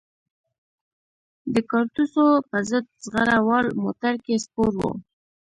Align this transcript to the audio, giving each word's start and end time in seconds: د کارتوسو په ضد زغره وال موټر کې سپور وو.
د 1.53 1.55
کارتوسو 1.71 2.25
په 2.49 2.57
ضد 2.69 2.85
زغره 3.05 3.37
وال 3.47 3.67
موټر 3.83 4.13
کې 4.25 4.35
سپور 4.43 4.73
وو. 4.79 4.91